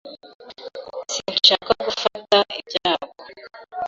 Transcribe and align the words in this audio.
Sinshaka 1.13 1.71
gufata 1.87 2.37
ibyago. 2.59 3.07